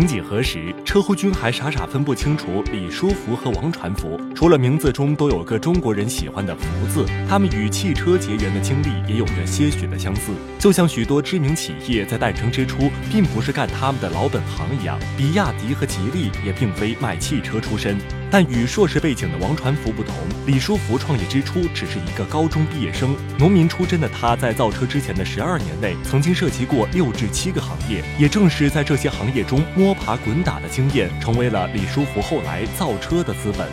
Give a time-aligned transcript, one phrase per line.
[0.00, 10.32] 曾几何时，车乎君还傻傻分不清楚李书福和王传福，除了名字中都有个中国人喜欢的“福”字，他们与汽车结缘的经历也有着些许的相似。
[10.58, 17.98] 就像许多知名企业在诞生之初并不是干他们的老本行一样，比亚迪和吉利也并非卖汽车出身。
[18.30, 20.14] 但与硕士背景的王传福不同，
[20.46, 33.68] 李书福创业之初只是一个高中毕业生，农民出身的他在造车之前的十二年内，曾经涉及过六至七个行业，也正是在这些行业中摸爬滚打的经验，成为了李书福后来造车的资本。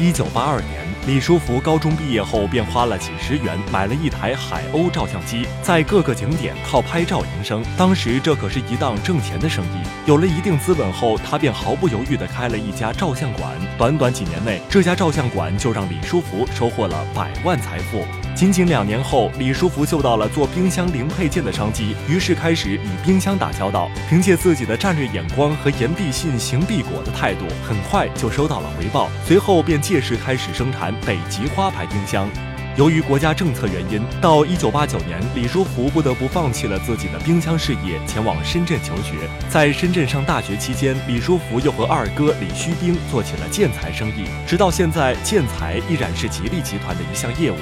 [0.00, 0.81] 一九八二年。
[1.04, 7.60] 李书福高中毕业后，便花了几十元买了一台海鸥照相机，在各个景点靠拍照营生。
[7.76, 9.82] 当时这可是一档挣钱的生意。
[10.06, 13.50] 有了一定资本后，他便毫不犹豫地开了一家照相馆。
[13.76, 18.04] 短短几年内，这家照相馆就让李书福收获了百万财富。
[18.34, 23.88] 仅仅两年后，李书福嗅到了做冰箱零配件的商机，于是开始与冰箱打交道。
[24.08, 29.08] 凭借自己的战略眼光和言必信行必果的态度，很快就收到了回报。
[29.24, 32.28] 随后便借势开始生产北极花牌冰箱。
[32.74, 39.28] 由于国家政策原因，到一九八九年，李书福不得不放弃了自己的冰箱事业，前往深圳求学。
[39.50, 47.56] 在深圳上大学期间，李书福又和二哥李旭兵做起了建材生意，直到现在，建材依然是吉利集团的一项业务。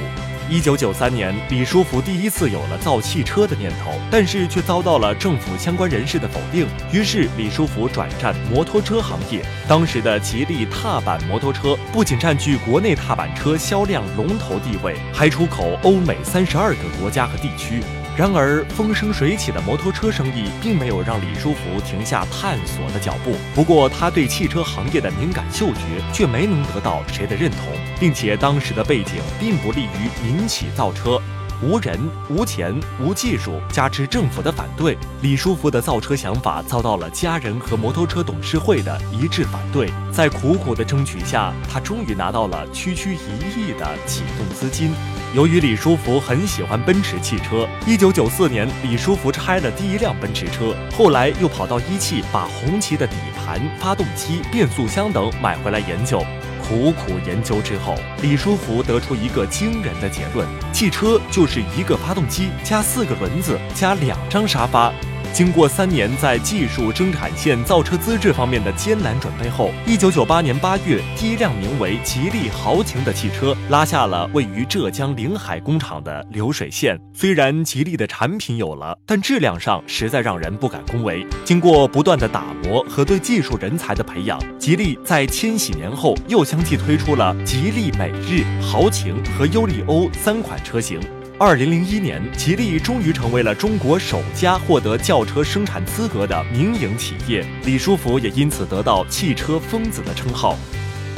[0.50, 6.66] 一九九三年，李书福第一次有了造汽车的念头，但是却遭到了政府相关人士的否定。
[6.92, 9.44] 于是，李书福转战摩托车行业。
[9.68, 17.80] 当时的吉利踏板摩托车不仅占据国内踏板车销量龙头地位，还出口欧美三十二个国家和地区。
[18.16, 23.34] 然而，风生水起的摩托车生意并没有让李书福停下探索的脚步。
[23.55, 25.80] 不过，他对汽车行业的敏感嗅觉
[26.12, 31.22] 却没能得到谁的认同，并且当时的背景并不利于民企造车，
[31.62, 31.98] 无人、
[32.30, 39.90] 无钱、无技术，加之政府的反对，李书福的造车想法遭到了家人和摩托车董事会的一致反对。
[40.11, 44.90] 在苦苦的争取下，他终于拿到了区区一亿的启动资金。
[45.34, 56.24] 由于李书福很喜欢奔驰汽车，一九九四年，李书福拆了第一辆奔驰车，后来又跑到一汽把红旗的底盘、发动机、变速箱等买回来研究。
[56.70, 64.92] 苦苦研究之后，李书福得出一个惊人的结论：汽车就是一个发动机加四个轮子加两张沙发。
[65.33, 76.98] 经过三年在技术、生产线、造车资质方面的艰难准备后，一九九八年八月，第一辆名为“吉利豪情”的汽车拉下了位于浙江临海工厂的流水线。
[77.14, 81.27] 虽然吉利的产品有了，但质量上实在让人不敢恭维。
[81.45, 91.01] 经过不断的打磨和对技术人才的培养，吉利在千禧年后又相继推出了吉利美日、豪情和优利欧三款车型。
[91.42, 100.55] 二零零一年，吉利终于成为了中国首家获得轿车生产资格的民营企业，李书福也因此得到“汽车疯子”的称号。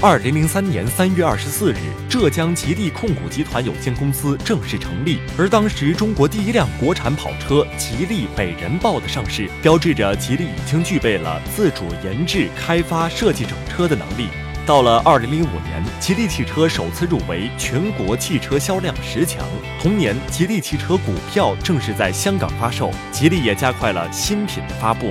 [0.00, 1.78] 二零零三年三月二十四日，
[2.08, 14.28] 浙江吉利控股集团有限公司正式成立，而当时中国第一辆国产跑车吉利北人豹的上市，标志着吉利已经具备了自主研制、开发、设计整车的能力。
[14.64, 19.44] 到了二零零五年，吉利汽车首次入围全国汽车销量十强。
[19.80, 25.10] 同年，吉利汽车股票正式在香港发售，吉利也加快了新品的发布。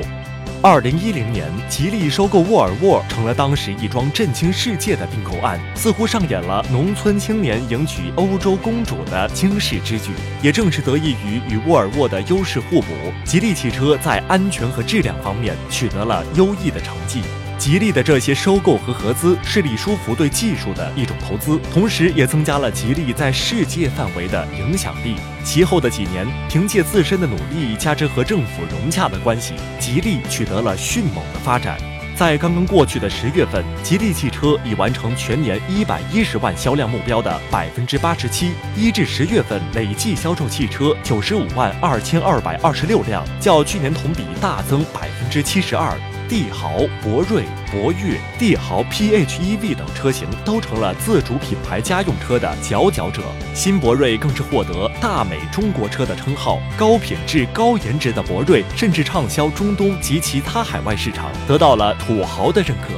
[0.64, 10.12] 二零一零年，吉利收购沃尔沃，成了当时一桩震惊世界的并购案，似乎上演了农村青年迎娶欧洲公主的惊世之举。
[10.42, 12.94] 也正是得益于与沃尔沃的优势互补，
[13.26, 17.22] 吉利汽车在安全和质量方面取得了优异的成绩。
[17.62, 25.16] 吉利的这些收购和合资是李书福对技术的一种投资，同时也增加了吉利在世界范围的影响力。
[25.44, 31.78] 其后的几年，凭借自身的努力，加之和政府融洽的关系，吉利取得了迅猛的发展。
[32.16, 45.96] 在刚刚过去的十月份，吉利汽车已完成全年一百一十万销量目标的百分之八十七，一至十月份累计销售汽车九十五万二千二百二十六辆，较去年同比大增百分之七十二。
[46.32, 53.22] 帝豪、博瑞、博越、帝豪 PHEV 等车型都成了自主品牌家用车的佼佼者。
[53.54, 62.94] 新博瑞更是获得“大美中国车”的称号，高品质、高颜值的博瑞甚至畅销中东及其他海外市场，得到了土豪的认可。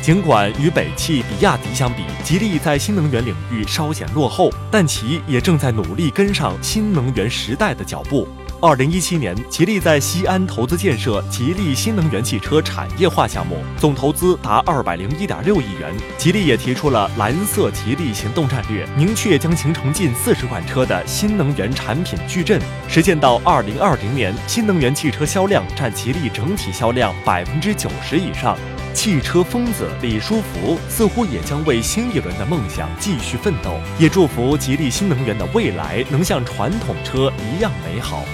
[0.00, 8.28] 尽管与北汽、比亚迪相比，吉利在新能源领域稍显落后，但其也正在努力跟上新能源时代的脚步。
[8.62, 15.94] 二零一七年，吉利在西安投资建设吉利新能源汽车产业化项目，总投资达二百零一点六亿元。
[16.16, 22.58] 吉利也提出了蓝色吉利行动战略，明确将形成近四十款车的新能源产品矩阵，
[22.88, 28.56] 实现到二零二零年新能源汽车销量占吉利整体销量百分之九十以上。
[28.94, 38.24] 汽车疯子李书福似乎也将为新一轮的梦想继续奋斗，也祝福吉利新能源的未来能像传统车一样美好。